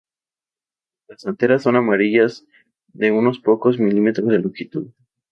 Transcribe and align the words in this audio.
Las 1.07 1.27
anteras 1.27 1.61
son 1.61 1.75
amarillas 1.75 2.47
de 2.91 3.11
unos 3.11 3.37
pocos 3.37 3.77
milímetros 3.79 4.29
de 4.29 4.39
longitud. 4.39 4.87